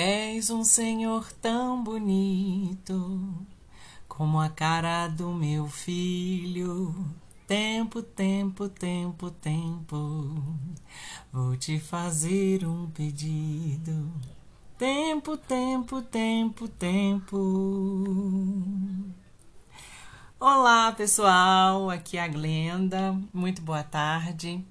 És 0.00 0.48
um 0.48 0.62
Senhor 0.62 1.32
tão 1.42 1.82
bonito 1.82 3.34
como 4.06 4.38
a 4.38 4.48
cara 4.48 5.08
do 5.08 5.32
meu 5.32 5.66
filho. 5.66 6.94
Tempo, 7.48 8.00
tempo, 8.00 8.68
tempo, 8.68 9.28
tempo. 9.28 10.40
Vou 11.32 11.56
te 11.56 11.80
fazer 11.80 12.64
um 12.64 12.88
pedido. 12.88 14.08
Tempo, 14.78 15.36
tempo, 15.36 16.00
tempo, 16.00 16.68
tempo. 16.68 17.36
Olá, 20.38 20.92
pessoal. 20.92 21.90
Aqui 21.90 22.18
é 22.18 22.22
a 22.22 22.28
Glenda. 22.28 23.20
Muito 23.34 23.62
boa 23.62 23.82
tarde. 23.82 24.64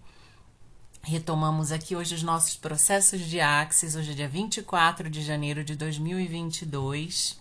Retomamos 1.07 1.71
aqui 1.71 1.95
hoje 1.95 2.15
os 2.15 2.21
nossos 2.21 2.57
processos 2.57 3.21
de 3.21 3.39
Axis, 3.39 3.95
hoje 3.95 4.11
é 4.11 4.13
dia 4.13 4.27
24 4.27 5.09
de 5.09 5.21
janeiro 5.21 5.63
de 5.63 5.73
2022. 5.73 7.39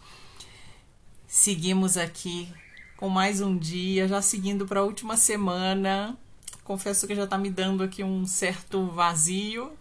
Seguimos 1.26 1.96
aqui 1.96 2.48
com 2.96 3.08
mais 3.08 3.40
um 3.40 3.58
dia, 3.58 4.06
já 4.06 4.22
seguindo 4.22 4.66
para 4.66 4.78
a 4.78 4.84
última 4.84 5.16
semana. 5.16 6.16
Confesso 6.62 7.08
que 7.08 7.14
já 7.16 7.24
está 7.24 7.36
me 7.36 7.50
dando 7.50 7.82
aqui 7.82 8.04
um 8.04 8.24
certo 8.24 8.86
vazio. 8.86 9.72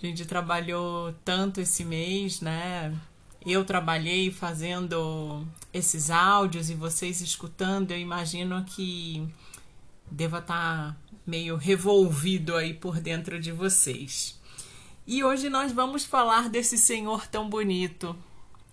A 0.00 0.06
gente 0.06 0.24
trabalhou 0.24 1.12
tanto 1.24 1.60
esse 1.60 1.84
mês, 1.84 2.40
né? 2.40 2.96
Eu 3.44 3.64
trabalhei 3.64 4.30
fazendo 4.30 5.44
esses 5.72 6.08
áudios 6.08 6.70
e 6.70 6.74
vocês 6.74 7.20
escutando, 7.20 7.90
eu 7.90 7.98
imagino 7.98 8.64
que 8.64 9.28
deva 10.08 10.38
estar 10.38 10.92
tá 10.92 10.96
meio 11.26 11.56
revolvido 11.56 12.54
aí 12.54 12.72
por 12.72 13.00
dentro 13.00 13.40
de 13.40 13.50
vocês. 13.50 14.38
E 15.06 15.22
hoje 15.24 15.48
nós 15.48 15.72
vamos 15.72 16.04
falar 16.04 16.48
desse 16.48 16.78
senhor 16.78 17.26
tão 17.26 17.48
bonito, 17.48 18.16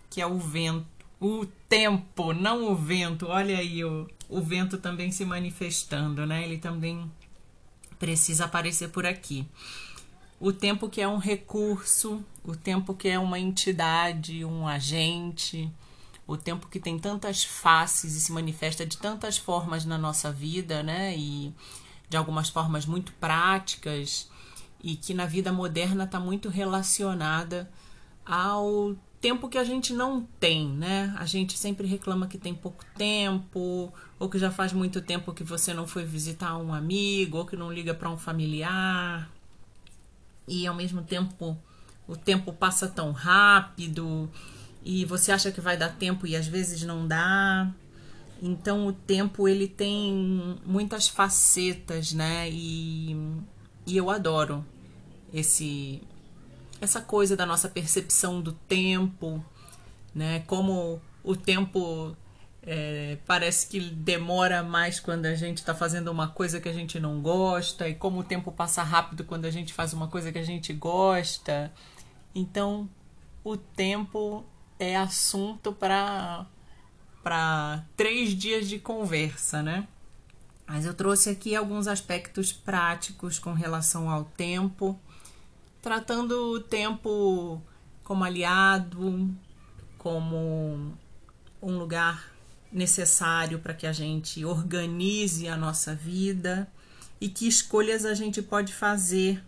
que 0.10 0.22
é 0.22 0.28
o 0.28 0.38
vento, 0.38 0.86
o 1.20 1.46
tempo, 1.68 2.34
não 2.34 2.72
o 2.72 2.76
vento. 2.76 3.28
Olha 3.28 3.58
aí 3.58 3.84
o, 3.84 4.10
o 4.30 4.42
vento 4.42 4.78
também 4.78 5.12
se 5.12 5.26
manifestando, 5.26 6.26
né? 6.26 6.44
Ele 6.44 6.58
também 6.58 7.10
precisa 7.98 8.46
aparecer 8.46 8.90
por 8.90 9.06
aqui. 9.06 9.48
O 10.40 10.52
tempo 10.52 10.90
que 10.90 11.02
é 11.02 11.08
um 11.08 11.18
recurso, 11.18 12.24
o 12.44 12.56
tempo 12.56 12.94
que 12.94 13.08
é 13.08 13.18
uma 13.18 13.40
entidade, 13.40 14.44
um 14.44 14.68
agente, 14.68 15.72
o 16.28 16.36
tempo 16.36 16.68
que 16.68 16.80
tem 16.80 16.98
tantas 17.00 17.44
faces 17.44 18.16
e 18.16 18.22
se 18.22 18.32
manifesta 18.32 18.86
de 18.86 18.98
tantas 18.98 19.38
formas 19.38 19.86
na 19.86 19.98
nossa 19.98 20.32
vida, 20.32 20.84
né? 20.84 21.16
E 21.18 21.54
de 22.10 22.18
algumas 22.18 22.50
formas 22.50 22.86
muito 22.86 23.12
práticas 23.14 24.30
e 24.84 24.96
que 24.96 25.14
na 25.14 25.26
vida 25.26 25.52
moderna 25.52 26.04
está 26.04 26.20
muito 26.20 26.50
relacionada 26.50 27.70
ao 28.26 28.96
tempo 29.22 29.48
que 29.48 29.58
a 29.58 29.64
gente 29.64 29.94
não 29.94 30.22
tem, 30.40 30.68
né? 30.68 31.16
A 31.18 31.26
gente 31.26 31.58
sempre 31.58 31.88
reclama 31.88 32.28
que 32.28 32.38
tem 32.38 32.54
pouco 32.54 32.84
tempo, 32.98 33.94
ou 34.20 34.30
que 34.30 34.38
já 34.38 34.52
faz 34.52 34.74
muito 34.74 35.02
tempo 35.02 35.34
que 35.34 35.44
você 35.44 35.74
não 35.74 35.88
foi 35.88 36.04
visitar 36.04 36.58
um 36.58 36.74
amigo, 36.74 37.38
ou 37.38 37.46
que 37.46 37.56
não 37.56 37.72
liga 37.72 37.94
para 37.94 38.10
um 38.10 38.18
familiar. 38.18 39.30
E 40.46 40.68
ao 40.68 40.76
mesmo 40.76 41.02
tempo 41.02 41.58
o 42.06 42.18
tempo 42.18 42.52
passa 42.52 42.88
tão 42.88 43.14
rápido 43.14 44.30
e 44.84 45.06
você 45.06 45.32
acha 45.32 45.52
que 45.52 45.62
vai 45.62 45.78
dar 45.78 45.96
tempo 45.96 46.28
e 46.28 46.36
às 46.36 46.48
vezes 46.48 46.84
não 46.84 47.08
dá. 47.08 47.72
Então 48.46 48.86
o 48.88 48.92
tempo 48.92 49.48
ele 49.48 49.70
tem 49.70 50.60
muitas 50.66 51.08
facetas, 51.08 52.12
né? 52.12 52.50
E, 52.52 53.16
e 53.88 53.96
eu 53.96 54.10
adoro 54.10 54.66
esse 55.34 56.02
essa 56.82 57.00
coisa 57.00 57.38
da 57.38 57.46
nossa 57.46 57.70
percepção 57.70 58.42
do 58.42 58.52
tempo, 58.52 59.42
né? 60.14 60.42
Como 60.42 61.02
o 61.24 61.38
tempo 61.38 62.14
é, 62.62 63.18
parece 63.26 63.66
que 63.66 63.80
demora 63.80 64.62
mais 64.62 65.00
quando 65.00 65.26
a 65.26 65.36
gente 65.36 65.60
está 65.60 65.74
fazendo 65.74 66.10
uma 66.10 66.28
coisa 66.28 66.60
que 66.60 66.68
a 66.68 66.74
gente 66.74 67.00
não 67.00 67.22
gosta, 67.22 67.88
e 67.88 67.96
como 67.96 68.20
o 68.20 68.24
tempo 68.26 68.52
passa 68.52 68.84
rápido 68.84 69.24
quando 69.24 69.46
a 69.46 69.52
gente 69.52 69.74
faz 69.74 69.94
uma 69.94 70.10
coisa 70.10 70.34
que 70.34 70.40
a 70.40 70.44
gente 70.44 70.74
gosta. 70.74 71.72
Então, 72.36 72.90
o 73.42 73.56
tempo 73.56 74.44
é 74.78 74.98
assunto 74.98 75.72
para 75.72 76.46
para 77.24 77.86
três 77.96 78.32
dias 78.32 78.68
de 78.68 78.78
conversa, 78.78 79.64
né? 79.64 79.88
Mas 80.68 80.86
eu 80.86 80.94
trouxe 80.94 81.30
aqui 81.30 81.56
alguns 81.56 81.88
aspectos 81.88 82.52
práticos 82.52 83.40
com 83.40 83.54
relação 83.54 84.10
ao 84.10 84.26
tempo, 84.26 85.00
tratando 85.82 86.52
o 86.52 86.60
tempo 86.60 87.62
como 88.04 88.24
aliado, 88.24 89.34
como 89.98 90.98
um 91.62 91.78
lugar 91.78 92.32
necessário 92.72 93.60
para 93.60 93.74
que 93.74 93.88
a 93.88 93.94
gente 93.94 94.44
organize 94.44 95.48
a 95.48 95.56
nossa 95.56 95.96
vida 95.96 96.68
e 97.22 97.30
que 97.30 97.48
escolhas 97.48 98.06
a 98.06 98.14
gente 98.14 98.42
pode 98.42 98.74
fazer 98.74 99.44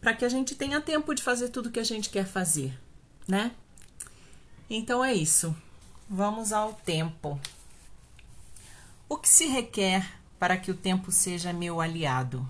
para 0.00 0.14
que 0.14 0.24
a 0.24 0.28
gente 0.28 0.54
tenha 0.54 0.80
tempo 0.80 1.14
de 1.14 1.22
fazer 1.22 1.48
tudo 1.48 1.70
que 1.70 1.80
a 1.80 1.84
gente 1.84 2.08
quer 2.08 2.26
fazer, 2.26 2.78
né? 3.26 3.52
Então 4.70 5.04
é 5.04 5.12
isso. 5.12 5.54
Vamos 6.10 6.54
ao 6.54 6.72
tempo. 6.72 7.38
O 9.06 9.18
que 9.18 9.28
se 9.28 9.46
requer 9.46 10.10
para 10.38 10.56
que 10.56 10.70
o 10.70 10.74
tempo 10.74 11.12
seja 11.12 11.52
meu 11.52 11.82
aliado? 11.82 12.48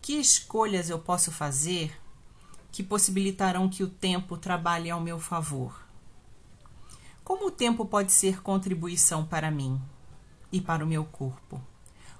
Que 0.00 0.14
escolhas 0.14 0.88
eu 0.88 0.98
posso 0.98 1.30
fazer 1.30 1.94
que 2.72 2.82
possibilitarão 2.82 3.68
que 3.68 3.82
o 3.82 3.90
tempo 3.90 4.38
trabalhe 4.38 4.88
ao 4.88 5.02
meu 5.02 5.18
favor? 5.18 5.84
Como 7.22 7.48
o 7.48 7.50
tempo 7.50 7.84
pode 7.84 8.10
ser 8.10 8.40
contribuição 8.40 9.26
para 9.26 9.50
mim 9.50 9.78
e 10.50 10.62
para 10.62 10.82
o 10.82 10.88
meu 10.88 11.04
corpo? 11.04 11.60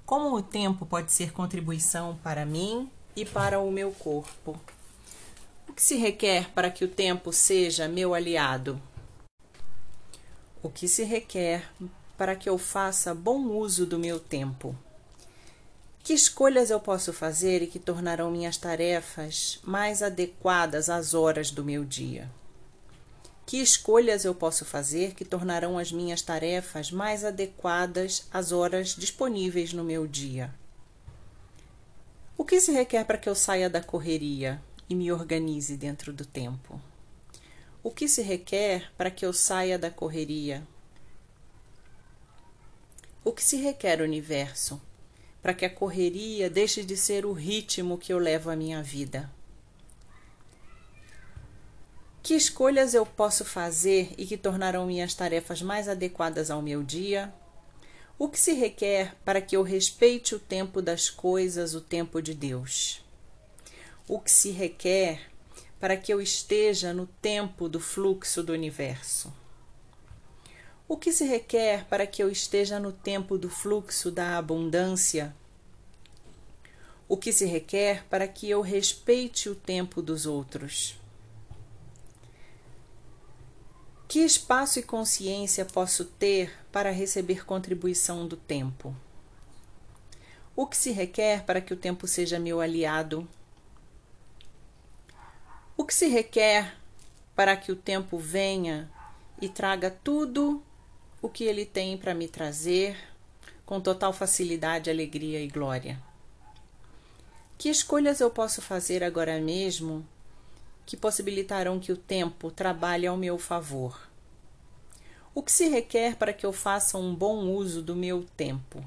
Como 0.04 0.36
o 0.36 0.42
tempo 0.42 0.84
pode 0.84 1.10
ser 1.12 1.32
contribuição 1.32 2.18
para 2.22 2.44
mim 2.44 2.90
e 3.16 3.24
para 3.24 3.58
o 3.58 3.72
meu 3.72 3.90
corpo? 3.92 4.60
O 5.66 5.72
que 5.72 5.80
se 5.80 5.96
requer 5.96 6.50
para 6.50 6.70
que 6.70 6.84
o 6.84 6.88
tempo 6.88 7.32
seja 7.32 7.88
meu 7.88 8.12
aliado? 8.12 8.78
O 10.68 10.70
que 10.70 10.86
se 10.86 11.02
requer 11.02 11.66
para 12.18 12.36
que 12.36 12.46
eu 12.46 12.58
faça 12.58 13.14
bom 13.14 13.46
uso 13.46 13.86
do 13.86 13.98
meu 13.98 14.20
tempo. 14.20 14.76
Que 16.04 16.12
escolhas 16.12 16.68
eu 16.68 16.78
posso 16.78 17.10
fazer 17.10 17.62
e 17.62 17.66
que 17.66 17.78
tornarão 17.78 18.30
minhas 18.30 18.58
tarefas 18.58 19.60
mais 19.64 20.02
adequadas 20.02 20.90
às 20.90 21.14
horas 21.14 21.50
do 21.50 21.64
meu 21.64 21.86
dia? 21.86 22.30
Que 23.46 23.62
escolhas 23.62 24.26
eu 24.26 24.34
posso 24.34 24.66
fazer 24.66 25.14
que 25.14 25.24
tornarão 25.24 25.78
as 25.78 25.90
minhas 25.90 26.20
tarefas 26.20 26.92
mais 26.92 27.24
adequadas 27.24 28.26
às 28.30 28.52
horas 28.52 28.94
disponíveis 28.94 29.72
no 29.72 29.82
meu 29.82 30.06
dia? 30.06 30.54
O 32.36 32.44
que 32.44 32.60
se 32.60 32.72
requer 32.72 33.04
para 33.04 33.16
que 33.16 33.28
eu 33.28 33.34
saia 33.34 33.70
da 33.70 33.82
correria 33.82 34.60
e 34.86 34.94
me 34.94 35.10
organize 35.10 35.78
dentro 35.78 36.12
do 36.12 36.26
tempo? 36.26 36.78
O 37.88 37.90
que 37.90 38.06
se 38.06 38.20
requer 38.20 38.92
para 38.98 39.10
que 39.10 39.24
eu 39.24 39.32
saia 39.32 39.78
da 39.78 39.90
correria? 39.90 40.62
O 43.24 43.32
que 43.32 43.42
se 43.42 43.56
requer, 43.56 44.02
universo, 44.02 44.78
para 45.40 45.54
que 45.54 45.64
a 45.64 45.70
correria 45.70 46.50
deixe 46.50 46.84
de 46.84 46.98
ser 46.98 47.24
o 47.24 47.32
ritmo 47.32 47.96
que 47.96 48.12
eu 48.12 48.18
levo 48.18 48.50
a 48.50 48.56
minha 48.56 48.82
vida? 48.82 49.32
Que 52.22 52.34
escolhas 52.34 52.92
eu 52.92 53.06
posso 53.06 53.42
fazer 53.42 54.12
e 54.18 54.26
que 54.26 54.36
tornarão 54.36 54.84
minhas 54.84 55.14
tarefas 55.14 55.62
mais 55.62 55.88
adequadas 55.88 56.50
ao 56.50 56.60
meu 56.60 56.82
dia? 56.82 57.32
O 58.18 58.28
que 58.28 58.38
se 58.38 58.52
requer 58.52 59.14
para 59.24 59.40
que 59.40 59.56
eu 59.56 59.62
respeite 59.62 60.34
o 60.34 60.38
tempo 60.38 60.82
das 60.82 61.08
coisas, 61.08 61.74
o 61.74 61.80
tempo 61.80 62.20
de 62.20 62.34
Deus? 62.34 63.02
O 64.06 64.20
que 64.20 64.30
se 64.30 64.50
requer 64.50 65.37
para 65.80 65.96
que 65.96 66.12
eu 66.12 66.20
esteja 66.20 66.92
no 66.92 67.06
tempo 67.06 67.68
do 67.68 67.78
fluxo 67.78 68.42
do 68.42 68.52
universo. 68.52 69.32
O 70.88 70.96
que 70.96 71.12
se 71.12 71.24
requer 71.24 71.84
para 71.84 72.06
que 72.06 72.22
eu 72.22 72.30
esteja 72.30 72.80
no 72.80 72.92
tempo 72.92 73.36
do 73.36 73.50
fluxo 73.50 74.10
da 74.10 74.38
abundância? 74.38 75.34
O 77.06 77.16
que 77.16 77.32
se 77.32 77.44
requer 77.44 78.04
para 78.08 78.26
que 78.26 78.48
eu 78.48 78.60
respeite 78.60 79.48
o 79.48 79.54
tempo 79.54 80.02
dos 80.02 80.26
outros? 80.26 80.98
Que 84.08 84.20
espaço 84.20 84.78
e 84.78 84.82
consciência 84.82 85.66
posso 85.66 86.04
ter 86.04 86.50
para 86.72 86.90
receber 86.90 87.44
contribuição 87.44 88.26
do 88.26 88.36
tempo? 88.36 88.96
O 90.56 90.66
que 90.66 90.76
se 90.76 90.90
requer 90.90 91.44
para 91.44 91.60
que 91.60 91.74
o 91.74 91.76
tempo 91.76 92.06
seja 92.08 92.38
meu 92.38 92.60
aliado 92.60 93.28
que 95.88 95.94
se 95.94 96.06
requer 96.06 96.76
para 97.34 97.56
que 97.56 97.72
o 97.72 97.76
tempo 97.76 98.18
venha 98.18 98.90
e 99.40 99.48
traga 99.48 99.90
tudo 99.90 100.62
o 101.22 101.30
que 101.30 101.44
ele 101.44 101.64
tem 101.64 101.96
para 101.96 102.12
me 102.12 102.28
trazer 102.28 102.94
com 103.64 103.80
total 103.80 104.12
facilidade, 104.12 104.90
alegria 104.90 105.40
e 105.40 105.48
glória? 105.48 105.98
Que 107.56 107.70
escolhas 107.70 108.20
eu 108.20 108.28
posso 108.28 108.60
fazer 108.60 109.02
agora 109.02 109.40
mesmo 109.40 110.06
que 110.84 110.94
possibilitarão 110.94 111.80
que 111.80 111.90
o 111.90 111.96
tempo 111.96 112.50
trabalhe 112.50 113.06
ao 113.06 113.16
meu 113.16 113.38
favor? 113.38 113.98
O 115.34 115.42
que 115.42 115.50
se 115.50 115.70
requer 115.70 116.16
para 116.16 116.34
que 116.34 116.44
eu 116.44 116.52
faça 116.52 116.98
um 116.98 117.14
bom 117.14 117.46
uso 117.46 117.80
do 117.80 117.96
meu 117.96 118.26
tempo? 118.36 118.84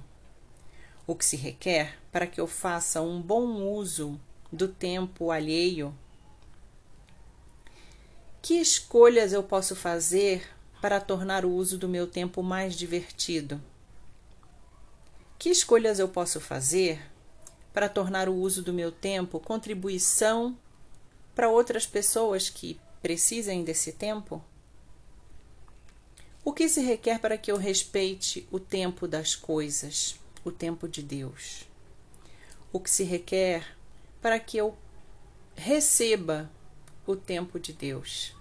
O 1.07 1.15
que 1.15 1.25
se 1.25 1.35
requer 1.35 1.97
para 2.11 2.27
que 2.27 2.39
eu 2.39 2.45
faça 2.45 3.01
um 3.01 3.19
bom 3.19 3.63
uso 3.73 4.21
do 4.51 4.67
tempo 4.67 5.31
alheio? 5.31 5.91
Que 8.51 8.59
escolhas 8.59 9.31
eu 9.31 9.41
posso 9.41 9.77
fazer 9.77 10.45
para 10.81 10.99
tornar 10.99 11.45
o 11.45 11.53
uso 11.53 11.77
do 11.77 11.87
meu 11.87 12.05
tempo 12.05 12.43
mais 12.43 12.75
divertido? 12.75 13.61
Que 15.39 15.49
escolhas 15.49 15.99
eu 15.99 16.09
posso 16.09 16.41
fazer 16.41 17.01
para 17.71 17.87
tornar 17.87 18.27
o 18.27 18.35
uso 18.35 18.61
do 18.61 18.73
meu 18.73 18.91
tempo 18.91 19.39
contribuição 19.39 20.59
para 21.33 21.47
outras 21.47 21.87
pessoas 21.87 22.49
que 22.49 22.77
precisem 23.01 23.63
desse 23.63 23.93
tempo? 23.93 24.43
O 26.43 26.51
que 26.51 26.67
se 26.67 26.81
requer 26.81 27.21
para 27.21 27.37
que 27.37 27.53
eu 27.53 27.55
respeite 27.55 28.45
o 28.51 28.59
tempo 28.59 29.07
das 29.07 29.33
coisas, 29.33 30.19
o 30.43 30.51
tempo 30.51 30.89
de 30.89 31.01
Deus? 31.01 31.65
O 32.73 32.81
que 32.81 32.89
se 32.89 33.05
requer 33.05 33.77
para 34.21 34.37
que 34.41 34.57
eu 34.57 34.75
receba 35.55 36.51
o 37.07 37.15
tempo 37.15 37.57
de 37.57 37.71
Deus? 37.71 38.40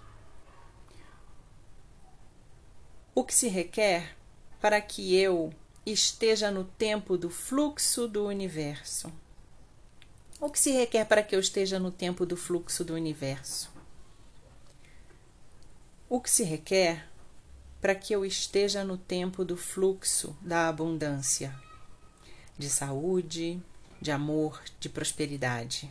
O 3.13 3.23
que 3.23 3.33
se 3.33 3.47
requer 3.47 4.15
para 4.59 4.79
que 4.79 5.15
eu 5.15 5.53
esteja 5.85 6.49
no 6.49 6.63
tempo 6.63 7.17
do 7.17 7.29
fluxo 7.29 8.07
do 8.07 8.25
universo? 8.25 9.11
O 10.39 10.49
que 10.49 10.59
se 10.59 10.71
requer 10.71 11.05
para 11.05 11.21
que 11.21 11.35
eu 11.35 11.39
esteja 11.39 11.77
no 11.77 11.91
tempo 11.91 12.25
do 12.25 12.37
fluxo 12.37 12.83
do 12.83 12.93
universo? 12.93 13.71
O 16.09 16.21
que 16.21 16.29
se 16.29 16.43
requer 16.43 17.07
para 17.81 17.95
que 17.95 18.13
eu 18.13 18.23
esteja 18.23 18.83
no 18.83 18.95
tempo 18.95 19.43
do 19.43 19.57
fluxo 19.57 20.37
da 20.39 20.67
abundância, 20.69 21.53
de 22.57 22.69
saúde, 22.69 23.59
de 23.99 24.11
amor, 24.11 24.61
de 24.79 24.87
prosperidade. 24.87 25.89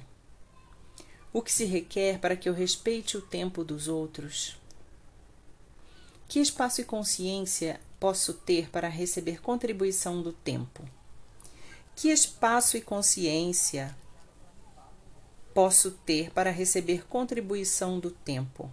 O 1.33 1.43
que 1.43 1.53
se 1.53 1.65
requer 1.65 2.21
para 2.21 2.37
que 2.37 2.49
eu 2.49 2.55
respeite 2.55 3.17
o 3.17 3.23
tempo 3.23 3.65
dos 3.65 3.89
outros? 3.89 4.60
Que 6.31 6.39
espaço 6.39 6.81
e 6.81 6.85
consciência 6.85 7.81
posso 7.99 8.33
ter 8.33 8.71
para 8.71 8.87
receber 8.87 9.41
contribuição 9.41 10.23
do 10.23 10.33
tempo? 10.33 10.85
Que 11.97 12.09
espaço 12.13 12.77
e 12.77 12.81
consciência 12.81 13.97
posso 15.53 15.91
ter 15.91 16.31
para 16.31 16.53
receber 16.53 17.05
contribuição 17.09 17.99
do 17.99 18.13
tempo? 18.13 18.71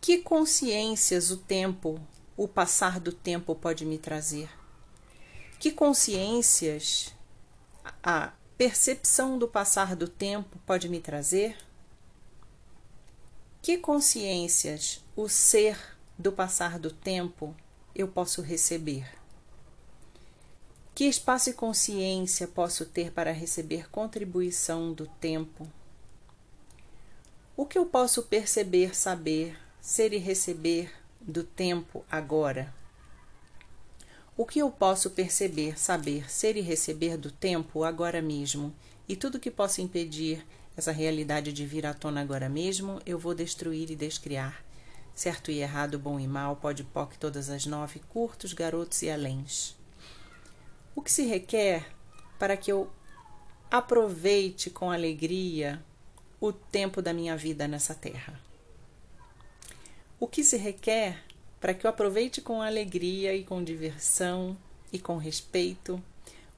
Que 0.00 0.18
consciências 0.18 1.30
o 1.30 1.36
tempo, 1.36 2.00
o 2.36 2.48
passar 2.48 2.98
do 2.98 3.12
tempo 3.12 3.54
pode 3.54 3.86
me 3.86 3.98
trazer? 3.98 4.50
Que 5.60 5.70
consciências 5.70 7.14
a 8.02 8.32
percepção 8.58 9.38
do 9.38 9.46
passar 9.46 9.94
do 9.94 10.08
tempo 10.08 10.58
pode 10.66 10.88
me 10.88 11.00
trazer? 11.00 11.56
Que 13.62 13.78
consciências 13.78 15.01
o 15.14 15.28
ser 15.28 15.78
do 16.18 16.32
passar 16.32 16.78
do 16.78 16.90
tempo 16.90 17.54
eu 17.94 18.08
posso 18.08 18.40
receber? 18.40 19.06
Que 20.94 21.04
espaço 21.04 21.50
e 21.50 21.52
consciência 21.52 22.48
posso 22.48 22.86
ter 22.86 23.12
para 23.12 23.30
receber 23.30 23.90
contribuição 23.90 24.94
do 24.94 25.06
tempo? 25.06 25.68
O 27.54 27.66
que 27.66 27.76
eu 27.76 27.84
posso 27.84 28.22
perceber, 28.22 28.96
saber, 28.96 29.58
ser 29.82 30.14
e 30.14 30.16
receber 30.16 30.90
do 31.20 31.44
tempo 31.44 32.02
agora? 32.10 32.72
O 34.34 34.46
que 34.46 34.60
eu 34.60 34.70
posso 34.70 35.10
perceber, 35.10 35.78
saber, 35.78 36.30
ser 36.30 36.56
e 36.56 36.62
receber 36.62 37.18
do 37.18 37.30
tempo 37.30 37.84
agora 37.84 38.22
mesmo? 38.22 38.74
E 39.06 39.14
tudo 39.14 39.38
que 39.38 39.50
possa 39.50 39.82
impedir 39.82 40.42
essa 40.74 40.90
realidade 40.90 41.52
de 41.52 41.66
vir 41.66 41.84
à 41.84 41.92
tona 41.92 42.22
agora 42.22 42.48
mesmo, 42.48 42.98
eu 43.04 43.18
vou 43.18 43.34
destruir 43.34 43.90
e 43.90 43.96
descriar. 43.96 44.71
Certo 45.14 45.50
e 45.50 45.60
errado, 45.60 45.98
bom 45.98 46.18
e 46.18 46.26
mal, 46.26 46.56
pode 46.56 46.84
poc 46.84 47.16
todas 47.18 47.50
as 47.50 47.66
nove, 47.66 48.00
curtos, 48.08 48.52
garotos 48.52 49.02
e 49.02 49.10
aléns. 49.10 49.76
O 50.94 51.02
que 51.02 51.10
se 51.10 51.24
requer 51.24 51.86
para 52.38 52.56
que 52.56 52.72
eu 52.72 52.90
aproveite 53.70 54.70
com 54.70 54.90
alegria 54.90 55.82
o 56.40 56.52
tempo 56.52 57.00
da 57.00 57.12
minha 57.12 57.36
vida 57.36 57.68
nessa 57.68 57.94
terra? 57.94 58.40
o 60.22 60.28
que 60.28 60.44
se 60.44 60.56
requer 60.56 61.20
para 61.60 61.74
que 61.74 61.84
eu 61.84 61.90
aproveite 61.90 62.40
com 62.40 62.62
alegria 62.62 63.34
e 63.34 63.42
com 63.42 63.60
diversão 63.60 64.56
e 64.92 64.96
com 64.96 65.16
respeito 65.16 66.00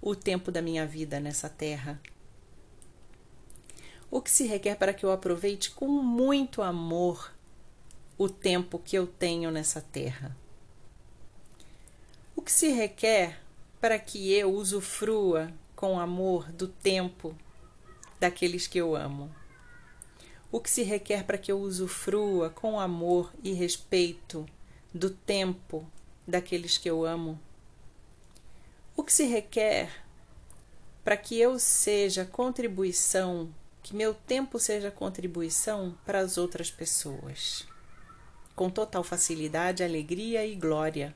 o 0.02 0.14
tempo 0.14 0.52
da 0.52 0.60
minha 0.60 0.86
vida 0.86 1.18
nessa 1.18 1.48
terra. 1.48 1.98
O 4.10 4.20
que 4.20 4.30
se 4.30 4.44
requer 4.44 4.76
para 4.76 4.92
que 4.92 5.02
eu 5.02 5.10
aproveite 5.10 5.70
com 5.70 5.88
muito 5.88 6.60
amor 6.60 7.32
o 8.16 8.28
tempo 8.28 8.78
que 8.78 8.96
eu 8.96 9.06
tenho 9.06 9.50
nessa 9.50 9.80
terra. 9.80 10.36
O 12.36 12.42
que 12.42 12.52
se 12.52 12.68
requer 12.68 13.40
para 13.80 13.98
que 13.98 14.32
eu 14.32 14.52
usufrua 14.52 15.52
com 15.74 15.98
amor 15.98 16.50
do 16.52 16.68
tempo 16.68 17.36
daqueles 18.18 18.66
que 18.66 18.78
eu 18.78 18.96
amo 18.96 19.30
o 20.54 20.60
que 20.60 20.70
se 20.70 20.84
requer 20.84 21.24
para 21.24 21.36
que 21.36 21.50
eu 21.50 21.58
usufrua 21.58 22.48
com 22.48 22.78
amor 22.78 23.34
e 23.42 23.52
respeito 23.52 24.46
do 24.94 25.10
tempo 25.10 25.84
daqueles 26.24 26.78
que 26.78 26.88
eu 26.88 27.04
amo? 27.04 27.40
O 28.96 29.02
que 29.02 29.12
se 29.12 29.24
requer 29.24 29.90
para 31.02 31.16
que 31.16 31.40
eu 31.40 31.58
seja 31.58 32.24
contribuição, 32.24 33.52
que 33.82 33.96
meu 33.96 34.14
tempo 34.14 34.60
seja 34.60 34.92
contribuição 34.92 35.98
para 36.06 36.20
as 36.20 36.38
outras 36.38 36.70
pessoas? 36.70 37.66
Com 38.54 38.70
total 38.70 39.02
facilidade, 39.02 39.82
alegria 39.82 40.46
e 40.46 40.54
glória. 40.54 41.14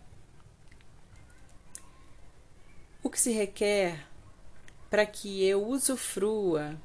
O 3.03 3.09
que 3.09 3.21
se 3.21 3.33
requer 3.33 4.07
para 4.91 5.05
que 5.05 5.45
eu 5.45 5.67
usufrua 5.67 6.77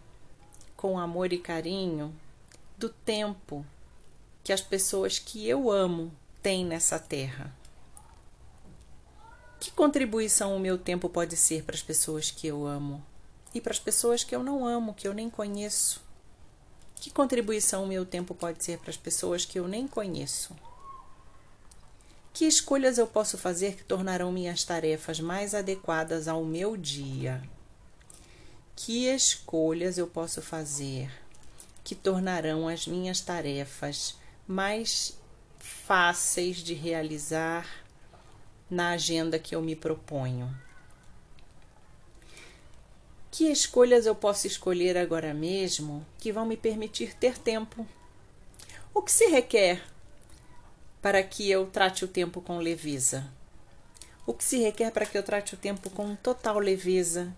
com 0.76 1.00
amor 1.00 1.32
e 1.32 1.38
carinho 1.38 2.14
do 2.78 2.90
tempo 2.90 3.66
que 4.44 4.52
as 4.52 4.62
pessoas 4.62 5.18
que 5.18 5.48
eu 5.48 5.72
amo 5.72 6.12
têm 6.42 6.66
nessa 6.66 7.00
terra. 7.00 7.56
Que 9.60 9.72
contribuição 9.72 10.56
o 10.56 10.60
meu 10.60 10.78
tempo 10.78 11.08
pode 11.08 11.38
ser 11.38 11.64
para 11.64 11.76
as 11.76 11.82
pessoas 11.82 12.30
que 12.30 12.46
eu 12.46 12.68
amo 12.68 13.02
e 13.54 13.62
para 13.62 13.72
as 13.72 13.80
pessoas 13.80 14.24
que 14.24 14.36
eu 14.36 14.44
não 14.44 14.68
amo, 14.68 14.94
que 14.94 15.08
eu 15.08 15.14
nem 15.14 15.30
conheço? 15.30 16.02
Que 17.04 17.12
contribuição 17.12 17.84
o 17.84 17.88
meu 17.88 18.06
tempo 18.06 18.34
pode 18.34 18.64
ser 18.64 18.78
para 18.78 18.90
as 18.90 18.96
pessoas 18.96 19.44
que 19.44 19.60
eu 19.60 19.68
nem 19.68 19.86
conheço? 19.86 20.56
Que 22.32 22.46
escolhas 22.46 22.98
eu 22.98 23.06
posso 23.06 23.38
fazer 23.38 23.76
que 23.76 23.84
tornarão 23.84 24.32
minhas 24.32 24.64
tarefas 24.64 25.20
mais 25.20 25.54
adequadas 25.54 26.30
ao 26.30 26.46
meu 26.46 26.78
dia? 26.78 27.44
Que 28.74 29.08
escolhas 29.08 29.98
eu 29.98 30.08
posso 30.08 30.42
fazer 30.42 31.12
que 31.84 31.94
tornarão 31.94 32.70
as 32.70 32.88
minhas 32.88 33.20
tarefas 33.20 34.16
mais 34.48 35.18
fáceis 35.60 36.56
de 36.60 36.74
realizar 36.74 37.68
na 38.70 38.92
agenda 38.92 39.38
que 39.38 39.54
eu 39.54 39.62
me 39.62 39.76
proponho. 39.76 40.58
Que 43.34 43.52
escolhas 43.52 44.06
eu 44.06 44.14
posso 44.14 44.46
escolher 44.46 44.96
agora 44.96 45.34
mesmo 45.34 46.06
que 46.20 46.32
vão 46.32 46.46
me 46.46 46.56
permitir 46.56 47.16
ter 47.16 47.36
tempo? 47.36 47.84
O 48.94 49.02
que 49.02 49.12
se 49.12 49.26
requer 49.26 49.82
para 51.02 51.24
que 51.24 51.50
eu 51.50 51.66
trate 51.66 52.06
o 52.06 52.08
tempo 52.08 52.42
com 52.42 52.60
leveza? 52.60 53.28
O 54.24 54.36
que 54.36 54.44
se 54.44 54.60
requer 54.60 54.92
para 54.92 55.08
que 55.08 55.18
eu 55.18 55.24
trate 55.24 55.56
o 55.56 55.58
tempo 55.58 55.90
com 55.90 56.16
total 56.16 56.60
leveza 56.60 57.36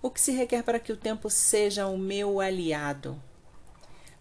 o 0.00 0.10
que 0.10 0.20
se 0.20 0.30
requer 0.30 0.62
para 0.62 0.78
que 0.78 0.92
o 0.92 0.96
tempo 0.96 1.28
seja 1.28 1.88
o 1.88 1.98
meu 1.98 2.40
aliado? 2.40 3.20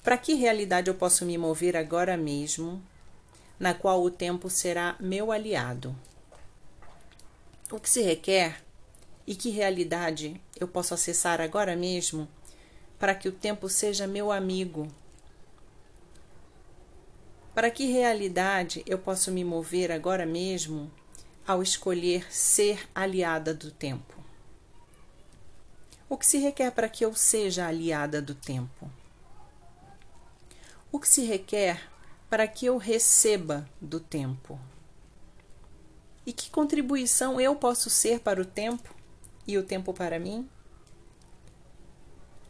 Para 0.03 0.17
que 0.17 0.33
realidade 0.33 0.89
eu 0.89 0.95
posso 0.95 1.23
me 1.23 1.37
mover 1.37 1.77
agora 1.77 2.17
mesmo, 2.17 2.81
na 3.59 3.75
qual 3.75 4.01
o 4.01 4.09
tempo 4.09 4.49
será 4.49 4.95
meu 4.99 5.31
aliado? 5.31 5.95
O 7.69 7.79
que 7.79 7.87
se 7.87 8.01
requer 8.01 8.63
e 9.27 9.35
que 9.35 9.49
realidade 9.49 10.41
eu 10.57 10.69
posso 10.69 10.93
acessar 10.93 11.41
agora 11.41 11.75
mesmo 11.75 12.29
para 12.97 13.13
que 13.13 13.27
o 13.27 13.31
tempo 13.31 13.67
seja 13.67 14.07
meu 14.07 14.31
amigo? 14.31 14.87
Para 17.53 17.69
que 17.69 17.91
realidade 17.91 18.83
eu 18.87 18.97
posso 18.97 19.29
me 19.29 19.43
mover 19.43 19.91
agora 19.91 20.25
mesmo 20.25 20.89
ao 21.45 21.61
escolher 21.61 22.31
ser 22.33 22.87
aliada 22.95 23.53
do 23.53 23.69
tempo? 23.69 24.15
O 26.09 26.17
que 26.17 26.25
se 26.25 26.37
requer 26.37 26.71
para 26.71 26.87
que 26.87 27.03
eu 27.03 27.13
seja 27.13 27.67
aliada 27.67 28.21
do 28.21 28.33
tempo? 28.33 28.89
O 30.89 30.99
que 30.99 31.07
se 31.07 31.25
requer 31.25 31.89
para 32.29 32.47
que 32.47 32.65
eu 32.65 32.77
receba 32.77 33.69
do 33.81 33.99
tempo? 33.99 34.57
E 36.25 36.31
que 36.31 36.49
contribuição 36.49 37.41
eu 37.41 37.55
posso 37.55 37.89
ser 37.89 38.21
para 38.21 38.41
o 38.41 38.45
tempo 38.45 38.96
e 39.47 39.57
o 39.57 39.63
tempo 39.63 39.93
para 39.93 40.19
mim? 40.19 40.47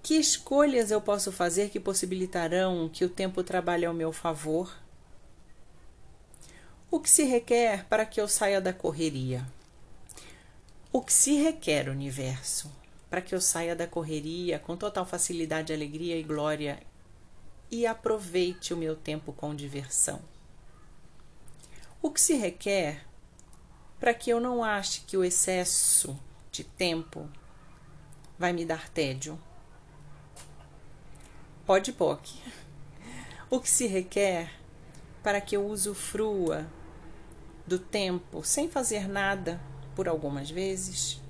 Que 0.01 0.15
escolhas 0.15 0.89
eu 0.89 0.99
posso 0.99 1.31
fazer 1.31 1.69
que 1.69 1.79
possibilitarão 1.79 2.89
que 2.89 3.05
o 3.05 3.09
tempo 3.09 3.43
trabalhe 3.43 3.85
ao 3.85 3.93
meu 3.93 4.11
favor? 4.11 4.75
O 6.89 6.99
que 6.99 7.09
se 7.09 7.23
requer 7.23 7.85
para 7.85 8.05
que 8.05 8.19
eu 8.19 8.27
saia 8.27 8.59
da 8.59 8.73
correria? 8.73 9.45
O 10.91 11.01
que 11.01 11.11
se 11.11 11.35
requer, 11.35 11.89
universo, 11.89 12.71
para 13.09 13.21
que 13.21 13.35
eu 13.35 13.41
saia 13.41 13.75
da 13.75 13.85
correria 13.85 14.57
com 14.57 14.77
total 14.77 15.05
facilidade, 15.05 15.73
alegria 15.73 16.17
e 16.17 16.23
glória 16.23 16.79
e 17.69 17.85
aproveite 17.85 18.73
o 18.73 18.77
meu 18.77 18.95
tempo 18.95 19.33
com 19.33 19.53
diversão? 19.53 20.21
O 22.01 22.09
que 22.09 22.21
se 22.21 22.35
requer 22.35 23.05
para 23.99 24.13
que 24.13 24.29
eu 24.29 24.39
não 24.39 24.63
ache 24.63 25.01
que 25.01 25.17
o 25.17 25.23
excesso 25.25 26.17
de 26.57 26.63
tempo 26.63 27.29
vai 28.35 28.51
me 28.51 28.65
dar 28.65 28.89
tédio? 28.89 29.39
Pode 31.67 31.93
POC. 31.93 32.41
O 33.47 33.59
que 33.59 33.69
se 33.69 33.85
requer 33.85 34.51
para 35.21 35.39
que 35.39 35.55
eu 35.55 35.67
usufrua 35.67 36.65
do 37.67 37.77
tempo 37.77 38.43
sem 38.43 38.67
fazer 38.67 39.07
nada 39.07 39.61
por 39.95 40.07
algumas 40.07 40.49
vezes? 40.49 41.21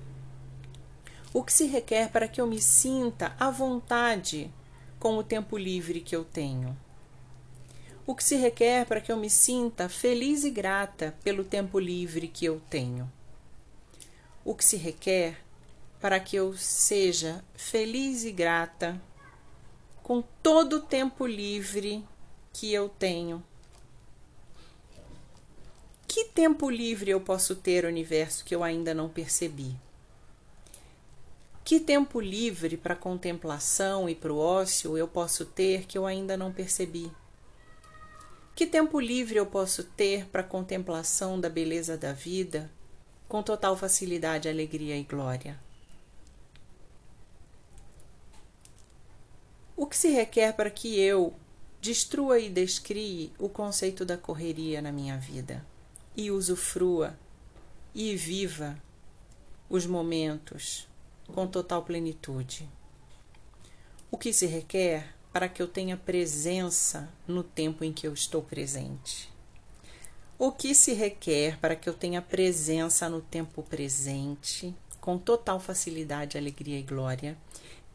O 1.34 1.44
que 1.44 1.52
se 1.52 1.66
requer 1.66 2.10
para 2.10 2.26
que 2.26 2.40
eu 2.40 2.46
me 2.46 2.58
sinta 2.58 3.36
à 3.38 3.50
vontade 3.50 4.50
com 4.98 5.18
o 5.18 5.22
tempo 5.22 5.58
livre 5.58 6.00
que 6.00 6.16
eu 6.16 6.24
tenho? 6.24 6.74
O 8.06 8.14
que 8.14 8.24
se 8.24 8.36
requer 8.36 8.86
para 8.86 9.02
que 9.02 9.12
eu 9.12 9.16
me 9.18 9.28
sinta 9.28 9.90
feliz 9.90 10.42
e 10.44 10.50
grata 10.50 11.14
pelo 11.22 11.44
tempo 11.44 11.78
livre 11.78 12.28
que 12.28 12.46
eu 12.46 12.62
tenho? 12.70 13.17
O 14.48 14.54
que 14.54 14.64
se 14.64 14.78
requer 14.78 15.44
para 16.00 16.18
que 16.18 16.34
eu 16.34 16.56
seja 16.56 17.44
feliz 17.54 18.24
e 18.24 18.32
grata 18.32 18.98
com 20.02 20.22
todo 20.42 20.76
o 20.76 20.80
tempo 20.80 21.26
livre 21.26 22.02
que 22.50 22.72
eu 22.72 22.88
tenho. 22.88 23.44
Que 26.06 26.24
tempo 26.24 26.70
livre 26.70 27.10
eu 27.10 27.20
posso 27.20 27.56
ter, 27.56 27.84
universo, 27.84 28.42
que 28.42 28.54
eu 28.54 28.64
ainda 28.64 28.94
não 28.94 29.06
percebi? 29.06 29.76
Que 31.62 31.78
tempo 31.78 32.18
livre 32.18 32.78
para 32.78 32.96
contemplação 32.96 34.08
e 34.08 34.14
para 34.14 34.32
o 34.32 34.38
ócio 34.38 34.96
eu 34.96 35.06
posso 35.06 35.44
ter 35.44 35.84
que 35.84 35.98
eu 35.98 36.06
ainda 36.06 36.38
não 36.38 36.50
percebi? 36.50 37.12
Que 38.56 38.66
tempo 38.66 38.98
livre 38.98 39.36
eu 39.36 39.44
posso 39.44 39.84
ter 39.84 40.24
para 40.28 40.42
contemplação 40.42 41.38
da 41.38 41.50
beleza 41.50 41.98
da 41.98 42.14
vida 42.14 42.70
com 43.28 43.42
total 43.42 43.76
facilidade, 43.76 44.48
alegria 44.48 44.96
e 44.96 45.04
glória? 45.04 45.60
O 49.76 49.86
que 49.86 49.96
se 49.96 50.08
requer 50.08 50.54
para 50.54 50.70
que 50.70 50.98
eu 50.98 51.34
destrua 51.80 52.40
e 52.40 52.48
descrie 52.48 53.32
o 53.38 53.48
conceito 53.48 54.04
da 54.04 54.16
correria 54.16 54.82
na 54.82 54.90
minha 54.90 55.16
vida 55.16 55.64
e 56.16 56.30
usufrua 56.30 57.16
e 57.94 58.16
viva 58.16 58.76
os 59.68 59.86
momentos 59.86 60.88
com 61.32 61.46
total 61.46 61.82
plenitude? 61.84 62.68
O 64.10 64.16
que 64.16 64.32
se 64.32 64.46
requer 64.46 65.14
para 65.32 65.48
que 65.48 65.60
eu 65.60 65.68
tenha 65.68 65.96
presença 65.96 67.08
no 67.26 67.42
tempo 67.42 67.84
em 67.84 67.92
que 67.92 68.06
eu 68.06 68.14
estou 68.14 68.42
presente? 68.42 69.30
O 70.40 70.52
que 70.52 70.72
se 70.72 70.92
requer 70.92 71.58
para 71.58 71.74
que 71.74 71.88
eu 71.88 71.92
tenha 71.92 72.22
presença 72.22 73.08
no 73.08 73.20
tempo 73.20 73.60
presente, 73.60 74.72
com 75.00 75.18
total 75.18 75.58
facilidade, 75.58 76.38
alegria 76.38 76.78
e 76.78 76.82
glória, 76.84 77.36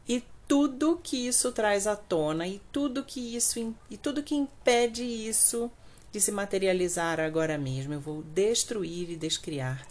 e 0.06 0.22
tudo 0.46 1.00
que 1.02 1.26
isso 1.26 1.54
traz 1.54 1.88
à 1.88 1.96
tona 1.96 2.46
e 2.46 2.62
tudo 2.70 3.02
que 3.02 3.34
isso 3.34 3.74
e 3.90 3.96
tudo 3.96 4.22
que 4.22 4.36
impede 4.36 5.04
isso 5.04 5.72
de 6.12 6.20
se 6.20 6.34
materializar 6.34 7.18
agora 7.18 7.58
mesmo. 7.58 7.94
Eu 7.94 8.02
vou 8.02 8.22
destruir 8.24 9.10
e 9.10 9.16
descriar. 9.16 9.88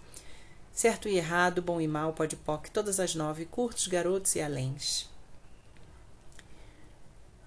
Certo 0.74 1.08
e 1.08 1.16
errado, 1.16 1.62
bom 1.62 1.80
e 1.80 1.88
mal, 1.88 2.12
pode 2.12 2.36
poc, 2.36 2.68
todas 2.68 3.00
as 3.00 3.14
nove, 3.14 3.46
curtos, 3.46 3.86
garotos 3.86 4.36
e 4.36 4.42
aléns. 4.42 5.08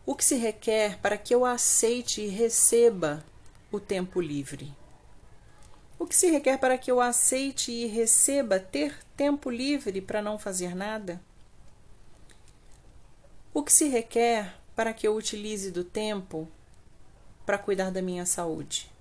O 0.03 0.15
que 0.15 0.25
se 0.25 0.35
requer 0.35 0.97
para 0.97 1.15
que 1.15 1.33
eu 1.33 1.45
aceite 1.45 2.21
e 2.21 2.27
receba 2.27 3.23
o 3.71 3.79
tempo 3.79 4.19
livre? 4.19 4.73
O 5.97 6.05
que 6.05 6.15
se 6.15 6.29
requer 6.29 6.59
para 6.59 6.77
que 6.77 6.91
eu 6.91 6.99
aceite 6.99 7.71
e 7.71 7.87
receba 7.87 8.59
ter 8.59 8.97
tempo 9.15 9.49
livre 9.49 10.01
para 10.01 10.21
não 10.21 10.37
fazer 10.37 10.75
nada? 10.75 11.21
O 13.53 13.63
que 13.63 13.71
se 13.71 13.87
requer 13.87 14.53
para 14.75 14.93
que 14.93 15.07
eu 15.07 15.15
utilize 15.15 15.71
do 15.71 15.85
tempo 15.85 16.47
para 17.45 17.57
cuidar 17.57 17.91
da 17.91 18.01
minha 18.01 18.25
saúde? 18.25 18.91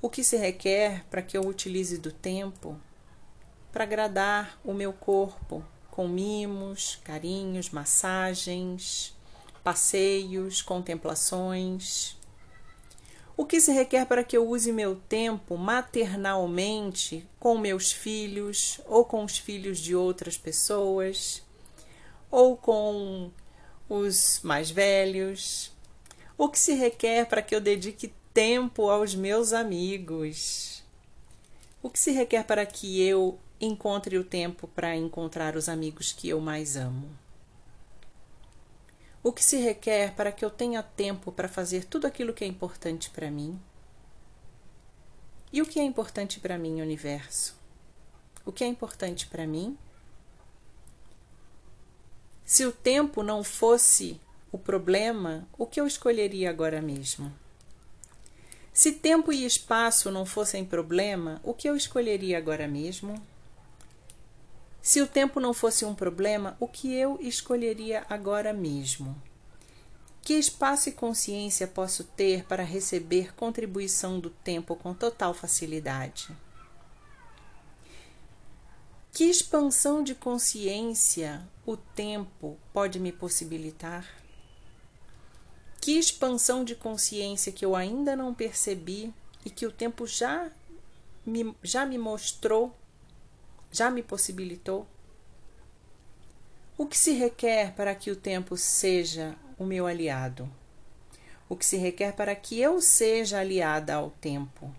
O 0.00 0.08
que 0.08 0.24
se 0.24 0.36
requer 0.36 1.04
para 1.10 1.20
que 1.20 1.36
eu 1.36 1.42
utilize 1.42 1.98
do 1.98 2.10
tempo 2.10 2.80
para 3.70 3.84
agradar 3.84 4.58
o 4.64 4.72
meu 4.72 4.92
corpo 4.92 5.62
com 5.90 6.08
mimos, 6.08 6.98
carinhos, 7.04 7.68
massagens, 7.68 9.14
passeios, 9.62 10.62
contemplações? 10.62 12.16
O 13.36 13.44
que 13.46 13.60
se 13.60 13.72
requer 13.72 14.06
para 14.06 14.22
que 14.22 14.36
eu 14.36 14.48
use 14.48 14.72
meu 14.72 14.96
tempo 14.96 15.56
maternalmente 15.56 17.26
com 17.40 17.56
meus 17.56 17.90
filhos 17.90 18.80
ou 18.86 19.04
com 19.04 19.24
os 19.24 19.38
filhos 19.38 19.78
de 19.78 19.96
outras 19.96 20.36
pessoas? 20.36 21.42
ou 22.32 22.56
com 22.56 23.30
os 23.88 24.40
mais 24.42 24.70
velhos? 24.70 25.70
O 26.36 26.48
que 26.48 26.58
se 26.58 26.72
requer 26.72 27.26
para 27.26 27.42
que 27.42 27.54
eu 27.54 27.60
dedique 27.60 28.12
tempo 28.32 28.88
aos 28.88 29.14
meus 29.14 29.52
amigos? 29.52 30.82
O 31.82 31.90
que 31.90 31.98
se 31.98 32.10
requer 32.10 32.44
para 32.44 32.64
que 32.64 33.02
eu 33.02 33.38
encontre 33.60 34.16
o 34.16 34.24
tempo 34.24 34.66
para 34.66 34.96
encontrar 34.96 35.54
os 35.54 35.68
amigos 35.68 36.10
que 36.12 36.28
eu 36.30 36.40
mais 36.40 36.74
amo? 36.74 37.21
O 39.22 39.32
que 39.32 39.44
se 39.44 39.56
requer 39.56 40.14
para 40.14 40.32
que 40.32 40.44
eu 40.44 40.50
tenha 40.50 40.82
tempo 40.82 41.30
para 41.30 41.48
fazer 41.48 41.84
tudo 41.84 42.06
aquilo 42.06 42.32
que 42.32 42.42
é 42.42 42.46
importante 42.46 43.08
para 43.08 43.30
mim? 43.30 43.60
E 45.52 45.62
o 45.62 45.66
que 45.66 45.78
é 45.78 45.84
importante 45.84 46.40
para 46.40 46.58
mim, 46.58 46.80
universo? 46.80 47.54
O 48.44 48.50
que 48.50 48.64
é 48.64 48.66
importante 48.66 49.28
para 49.28 49.46
mim? 49.46 49.78
Se 52.44 52.66
o 52.66 52.72
tempo 52.72 53.22
não 53.22 53.44
fosse 53.44 54.20
o 54.50 54.58
problema, 54.58 55.46
o 55.56 55.66
que 55.66 55.80
eu 55.80 55.86
escolheria 55.86 56.50
agora 56.50 56.82
mesmo? 56.82 57.32
Se 58.72 58.90
tempo 58.90 59.32
e 59.32 59.44
espaço 59.44 60.10
não 60.10 60.26
fossem 60.26 60.64
problema, 60.64 61.40
o 61.44 61.54
que 61.54 61.68
eu 61.68 61.76
escolheria 61.76 62.38
agora 62.38 62.66
mesmo? 62.66 63.22
Se 64.82 65.00
o 65.00 65.06
tempo 65.06 65.38
não 65.38 65.54
fosse 65.54 65.84
um 65.84 65.94
problema, 65.94 66.56
o 66.58 66.66
que 66.66 66.92
eu 66.92 67.16
escolheria 67.20 68.04
agora 68.10 68.52
mesmo? 68.52 69.16
Que 70.20 70.34
espaço 70.34 70.88
e 70.88 70.92
consciência 70.92 71.68
posso 71.68 72.02
ter 72.02 72.44
para 72.44 72.64
receber 72.64 73.32
contribuição 73.34 74.18
do 74.18 74.28
tempo 74.28 74.74
com 74.74 74.92
total 74.92 75.32
facilidade? 75.32 76.36
Que 79.12 79.24
expansão 79.24 80.02
de 80.02 80.16
consciência 80.16 81.46
o 81.64 81.76
tempo 81.76 82.58
pode 82.72 82.98
me 82.98 83.12
possibilitar? 83.12 84.04
Que 85.80 85.98
expansão 85.98 86.64
de 86.64 86.74
consciência 86.74 87.52
que 87.52 87.64
eu 87.64 87.76
ainda 87.76 88.16
não 88.16 88.34
percebi 88.34 89.14
e 89.44 89.50
que 89.50 89.66
o 89.66 89.70
tempo 89.70 90.06
já 90.06 90.50
me, 91.24 91.54
já 91.62 91.84
me 91.86 91.98
mostrou, 91.98 92.76
já 93.72 93.90
me 93.90 94.02
possibilitou? 94.02 94.86
O 96.78 96.86
que 96.86 96.96
se 96.96 97.12
requer 97.12 97.74
para 97.74 97.94
que 97.94 98.10
o 98.10 98.16
tempo 98.16 98.56
seja 98.56 99.34
o 99.58 99.64
meu 99.64 99.86
aliado? 99.86 100.48
O 101.48 101.56
que 101.56 101.66
se 101.66 101.76
requer 101.76 102.12
para 102.12 102.36
que 102.36 102.60
eu 102.60 102.80
seja 102.80 103.40
aliada 103.40 103.94
ao 103.94 104.10
tempo? 104.10 104.72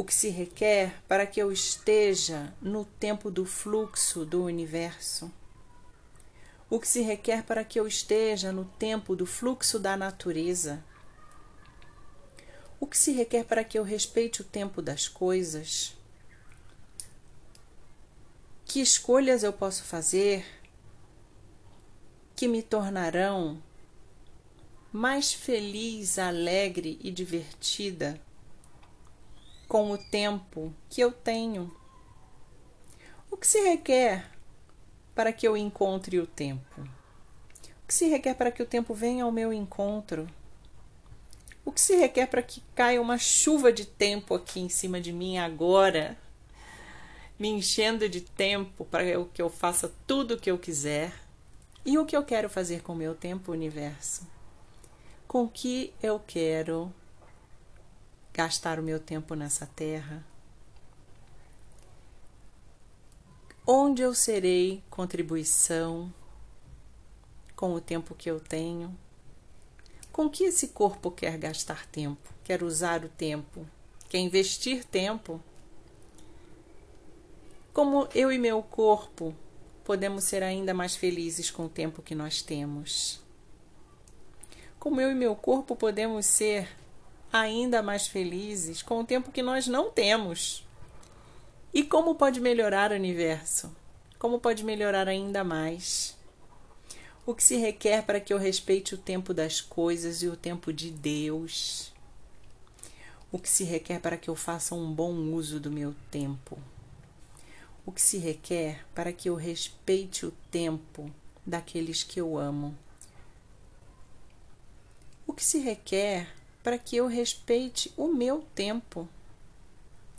o 0.00 0.04
que 0.04 0.14
se 0.14 0.30
requer 0.30 0.94
para 1.06 1.26
que 1.26 1.42
eu 1.42 1.52
esteja 1.52 2.54
no 2.58 2.86
tempo 2.86 3.30
do 3.30 3.44
fluxo 3.44 4.24
do 4.24 4.44
universo, 4.44 5.30
o 6.70 6.80
que 6.80 6.88
se 6.88 7.02
requer 7.02 7.42
para 7.42 7.62
que 7.64 7.78
eu 7.78 7.86
esteja 7.86 8.50
no 8.50 8.64
tempo 8.64 9.14
do 9.14 9.26
fluxo 9.26 9.78
da 9.78 9.98
natureza, 9.98 10.82
o 12.80 12.86
que 12.86 12.96
se 12.96 13.12
requer 13.12 13.44
para 13.44 13.62
que 13.62 13.78
eu 13.78 13.82
respeite 13.82 14.40
o 14.40 14.44
tempo 14.44 14.80
das 14.80 15.06
coisas, 15.06 15.94
que 18.70 18.80
escolhas 18.80 19.42
eu 19.42 19.52
posso 19.52 19.82
fazer 19.82 20.46
que 22.36 22.46
me 22.46 22.62
tornarão 22.62 23.60
mais 24.92 25.32
feliz, 25.32 26.20
alegre 26.20 26.96
e 27.02 27.10
divertida 27.10 28.20
com 29.66 29.90
o 29.90 29.98
tempo 29.98 30.72
que 30.88 31.00
eu 31.00 31.10
tenho? 31.10 31.76
O 33.28 33.36
que 33.36 33.44
se 33.44 33.60
requer 33.60 34.30
para 35.16 35.32
que 35.32 35.48
eu 35.48 35.56
encontre 35.56 36.20
o 36.20 36.26
tempo? 36.26 36.80
O 37.82 37.86
que 37.88 37.94
se 37.94 38.06
requer 38.06 38.34
para 38.34 38.52
que 38.52 38.62
o 38.62 38.66
tempo 38.66 38.94
venha 38.94 39.24
ao 39.24 39.32
meu 39.32 39.52
encontro? 39.52 40.28
O 41.64 41.72
que 41.72 41.80
se 41.80 41.96
requer 41.96 42.28
para 42.28 42.40
que 42.40 42.62
caia 42.76 43.02
uma 43.02 43.18
chuva 43.18 43.72
de 43.72 43.84
tempo 43.84 44.32
aqui 44.32 44.60
em 44.60 44.68
cima 44.68 45.00
de 45.00 45.12
mim 45.12 45.38
agora, 45.38 46.16
me 47.40 47.48
enchendo 47.48 48.06
de 48.06 48.20
tempo 48.20 48.84
para 48.84 49.02
que 49.32 49.40
eu 49.40 49.48
faça 49.48 49.90
tudo 50.06 50.34
o 50.34 50.38
que 50.38 50.50
eu 50.50 50.58
quiser? 50.58 51.10
E 51.86 51.96
o 51.96 52.04
que 52.04 52.14
eu 52.14 52.22
quero 52.22 52.50
fazer 52.50 52.82
com 52.82 52.92
o 52.92 52.96
meu 52.96 53.14
tempo, 53.14 53.50
universo? 53.50 54.28
Com 55.26 55.48
que 55.48 55.94
eu 56.02 56.20
quero 56.20 56.92
gastar 58.34 58.78
o 58.78 58.82
meu 58.82 59.00
tempo 59.00 59.34
nessa 59.34 59.64
terra? 59.64 60.22
Onde 63.66 64.02
eu 64.02 64.14
serei 64.14 64.82
contribuição 64.90 66.12
com 67.56 67.72
o 67.72 67.80
tempo 67.80 68.14
que 68.14 68.30
eu 68.30 68.38
tenho? 68.38 68.94
Com 70.12 70.28
que 70.28 70.44
esse 70.44 70.68
corpo 70.68 71.10
quer 71.10 71.38
gastar 71.38 71.86
tempo? 71.86 72.34
Quer 72.44 72.62
usar 72.62 73.02
o 73.02 73.08
tempo? 73.08 73.66
Quer 74.10 74.18
investir 74.18 74.84
tempo? 74.84 75.40
Como 77.80 78.06
eu 78.14 78.30
e 78.30 78.36
meu 78.36 78.62
corpo 78.62 79.34
podemos 79.84 80.24
ser 80.24 80.42
ainda 80.42 80.74
mais 80.74 80.96
felizes 80.96 81.50
com 81.50 81.64
o 81.64 81.68
tempo 81.70 82.02
que 82.02 82.14
nós 82.14 82.42
temos? 82.42 83.22
Como 84.78 85.00
eu 85.00 85.10
e 85.10 85.14
meu 85.14 85.34
corpo 85.34 85.74
podemos 85.74 86.26
ser 86.26 86.68
ainda 87.32 87.82
mais 87.82 88.06
felizes 88.06 88.82
com 88.82 89.00
o 89.00 89.04
tempo 89.04 89.32
que 89.32 89.40
nós 89.40 89.66
não 89.66 89.90
temos? 89.90 90.62
E 91.72 91.82
como 91.82 92.16
pode 92.16 92.38
melhorar 92.38 92.92
o 92.92 92.96
universo? 92.96 93.74
Como 94.18 94.38
pode 94.38 94.62
melhorar 94.62 95.08
ainda 95.08 95.42
mais? 95.42 96.14
O 97.24 97.34
que 97.34 97.42
se 97.42 97.56
requer 97.56 98.04
para 98.04 98.20
que 98.20 98.30
eu 98.30 98.36
respeite 98.36 98.94
o 98.94 98.98
tempo 98.98 99.32
das 99.32 99.62
coisas 99.62 100.22
e 100.22 100.28
o 100.28 100.36
tempo 100.36 100.70
de 100.70 100.90
Deus? 100.90 101.94
O 103.32 103.38
que 103.38 103.48
se 103.48 103.64
requer 103.64 104.00
para 104.00 104.18
que 104.18 104.28
eu 104.28 104.36
faça 104.36 104.74
um 104.74 104.92
bom 104.92 105.14
uso 105.32 105.58
do 105.58 105.70
meu 105.70 105.94
tempo? 106.10 106.58
O 107.90 107.92
que 107.92 108.00
se 108.00 108.18
requer 108.18 108.86
para 108.94 109.12
que 109.12 109.28
eu 109.28 109.34
respeite 109.34 110.24
o 110.24 110.30
tempo 110.48 111.12
daqueles 111.44 112.04
que 112.04 112.20
eu 112.20 112.38
amo? 112.38 112.78
O 115.26 115.32
que 115.32 115.44
se 115.44 115.58
requer 115.58 116.32
para 116.62 116.78
que 116.78 116.94
eu 116.94 117.08
respeite 117.08 117.92
o 117.96 118.06
meu 118.06 118.42
tempo? 118.54 119.08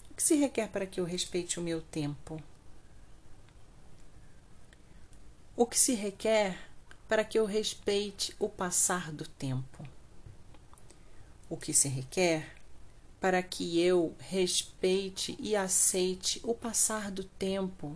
O 0.09 0.13
que 0.13 0.21
se 0.21 0.35
requer 0.35 0.67
para 0.67 0.85
que 0.85 0.99
eu 0.99 1.05
respeite 1.05 1.61
o 1.61 1.63
meu 1.63 1.81
tempo? 1.81 2.43
O 5.55 5.65
que 5.65 5.79
se 5.79 5.93
requer 5.93 6.59
para 7.07 7.23
que 7.23 7.39
eu 7.39 7.45
respeite 7.45 8.35
o 8.37 8.49
passar 8.49 9.13
do 9.13 9.25
tempo. 9.25 9.87
O 11.49 11.55
que 11.55 11.71
se 11.71 11.87
requer 11.87 12.60
para 13.21 13.43
que 13.43 13.79
eu 13.79 14.15
respeite 14.17 15.37
e 15.39 15.55
aceite 15.55 16.41
o 16.43 16.55
passar 16.55 17.11
do 17.11 17.23
tempo 17.23 17.93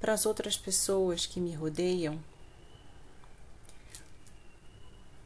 para 0.00 0.14
as 0.14 0.24
outras 0.24 0.56
pessoas 0.56 1.26
que 1.26 1.38
me 1.38 1.52
rodeiam? 1.52 2.18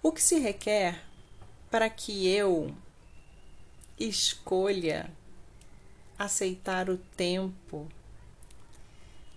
O 0.03 0.11
que 0.11 0.21
se 0.21 0.41
requer 0.41 1.05
para 1.71 1.89
que 1.89 2.27
eu 2.27 2.75
escolha 3.99 5.09
aceitar 6.19 6.91
o 6.91 6.97
tempo 6.97 7.87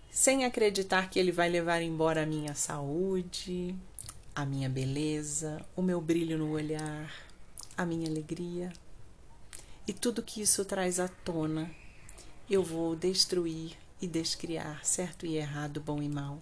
sem 0.09 0.45
acreditar 0.45 1.11
que 1.11 1.19
ele 1.19 1.31
vai 1.31 1.47
levar 1.47 1.81
embora 1.81 2.23
a 2.23 2.25
minha 2.25 2.55
saúde, 2.55 3.75
a 4.33 4.45
minha 4.45 4.67
beleza, 4.67 5.63
o 5.75 5.81
meu 5.81 6.01
brilho 6.01 6.39
no 6.39 6.51
olhar, 6.51 7.13
a 7.77 7.85
minha 7.85 8.09
alegria. 8.09 8.73
E 9.91 9.93
tudo 9.93 10.23
que 10.23 10.41
isso 10.41 10.63
traz 10.63 11.01
à 11.01 11.09
tona, 11.09 11.69
eu 12.49 12.63
vou 12.63 12.95
destruir 12.95 13.77
e 14.01 14.07
descriar, 14.07 14.85
certo 14.85 15.25
e 15.25 15.35
errado, 15.35 15.81
bom 15.81 16.01
e 16.01 16.07
mal. 16.07 16.41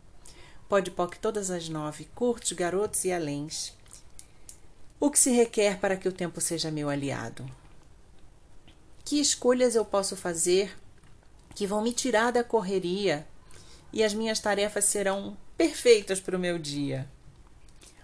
Pode 0.67 0.91
POC 0.91 1.17
todas 1.17 1.49
as 1.49 1.67
nove, 1.67 2.05
curtos, 2.13 2.51
garotos 2.51 3.05
e 3.05 3.11
aléns. 3.11 3.73
O 4.99 5.09
que 5.09 5.17
se 5.17 5.31
requer 5.31 5.79
para 5.79 5.97
que 5.97 6.07
o 6.07 6.11
tempo 6.11 6.39
seja 6.39 6.69
meu 6.69 6.91
aliado? 6.91 7.43
Que 9.03 9.19
escolhas 9.19 9.73
eu 9.73 9.83
posso 9.83 10.15
fazer 10.15 10.77
que 11.55 11.65
vão 11.65 11.81
me 11.81 11.91
tirar 11.91 12.29
da 12.29 12.43
correria 12.43 13.27
e 13.91 14.03
as 14.03 14.13
minhas 14.13 14.39
tarefas 14.39 14.85
serão 14.85 15.35
perfeitas 15.57 16.19
para 16.19 16.37
o 16.37 16.39
meu 16.39 16.59
dia. 16.59 17.09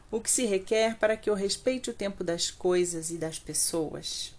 O 0.09 0.19
que 0.19 0.31
se 0.31 0.47
requer 0.47 0.97
para 0.97 1.15
que 1.15 1.29
eu 1.29 1.35
respeite 1.35 1.91
o 1.91 1.93
tempo 1.93 2.23
das 2.23 2.49
coisas 2.49 3.11
e 3.11 3.17
das 3.19 3.37
pessoas. 3.37 4.34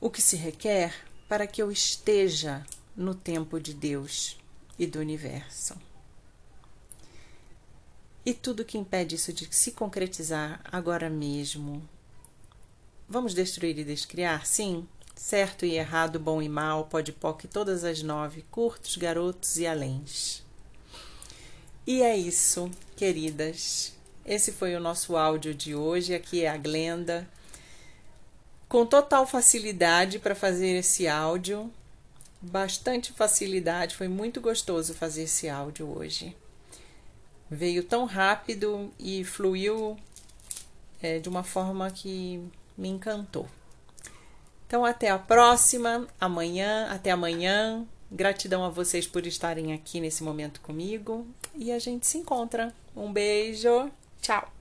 O 0.00 0.10
que 0.10 0.22
se 0.22 0.36
requer 0.36 0.94
para 1.28 1.46
que 1.46 1.62
eu 1.62 1.70
esteja 1.70 2.64
no 2.96 3.14
tempo 3.14 3.60
de 3.60 3.74
Deus 3.74 4.38
e 4.78 4.86
do 4.86 4.98
universo. 4.98 5.74
E 8.24 8.34
tudo 8.34 8.64
que 8.64 8.78
impede 8.78 9.14
isso 9.14 9.32
de 9.32 9.48
se 9.54 9.72
concretizar 9.72 10.60
agora 10.70 11.08
mesmo. 11.08 11.86
Vamos 13.08 13.34
destruir 13.34 13.78
e 13.78 13.84
descriar? 13.84 14.46
Sim, 14.46 14.86
Certo 15.16 15.64
e 15.64 15.76
errado, 15.76 16.20
bom 16.20 16.42
e 16.42 16.48
mal, 16.48 16.84
pode 16.84 17.10
poc 17.10 17.46
todas 17.46 17.84
as 17.84 18.02
nove, 18.02 18.44
curtos, 18.50 18.96
garotos 18.96 19.56
e 19.56 19.66
aléns. 19.66 20.44
E 21.86 22.02
é 22.02 22.14
isso, 22.14 22.70
queridas. 22.94 23.94
Esse 24.26 24.52
foi 24.52 24.76
o 24.76 24.80
nosso 24.80 25.16
áudio 25.16 25.54
de 25.54 25.74
hoje. 25.74 26.14
Aqui 26.14 26.42
é 26.42 26.50
a 26.50 26.56
Glenda. 26.58 27.26
Com 28.68 28.84
total 28.84 29.26
facilidade 29.26 30.18
para 30.18 30.34
fazer 30.34 30.76
esse 30.78 31.06
áudio. 31.06 31.70
Bastante 32.40 33.12
facilidade. 33.12 33.96
Foi 33.96 34.08
muito 34.08 34.40
gostoso 34.40 34.94
fazer 34.94 35.22
esse 35.22 35.48
áudio 35.48 35.88
hoje. 35.96 36.36
Veio 37.48 37.84
tão 37.84 38.04
rápido 38.04 38.92
e 38.98 39.24
fluiu 39.24 39.96
é, 41.00 41.18
de 41.18 41.28
uma 41.28 41.44
forma 41.44 41.90
que 41.90 42.42
me 42.76 42.88
encantou. 42.88 43.48
Então, 44.66 44.84
até 44.84 45.10
a 45.10 45.18
próxima, 45.18 46.06
amanhã, 46.20 46.88
até 46.90 47.12
amanhã. 47.12 47.86
Gratidão 48.10 48.64
a 48.64 48.68
vocês 48.68 49.06
por 49.06 49.26
estarem 49.26 49.72
aqui 49.72 50.00
nesse 50.00 50.22
momento 50.22 50.60
comigo 50.60 51.26
e 51.54 51.72
a 51.72 51.78
gente 51.78 52.06
se 52.06 52.18
encontra. 52.18 52.72
Um 52.94 53.12
beijo, 53.12 53.90
tchau! 54.20 54.55